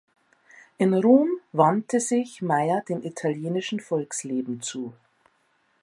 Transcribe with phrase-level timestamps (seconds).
[0.79, 4.95] In Rom wandte sich Meyer dem italienischen Volksleben zu.